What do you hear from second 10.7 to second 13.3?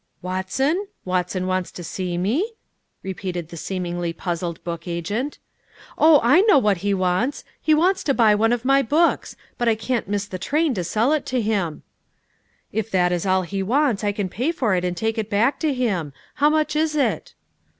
to sell it to him." "If that is